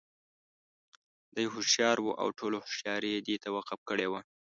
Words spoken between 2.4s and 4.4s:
هوښياري یې دې ته وقف کړې وه.